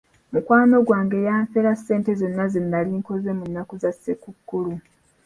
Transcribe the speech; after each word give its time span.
Mukwano 0.33 0.75
gwange 0.87 1.17
yanfera 1.27 1.71
ssente 1.79 2.11
zonna 2.19 2.45
ze 2.51 2.61
nali 2.69 2.91
nkoze 2.99 3.31
mu 3.37 3.45
nnaku 3.49 3.73
za 3.81 3.91
ssekukkulu. 3.95 4.73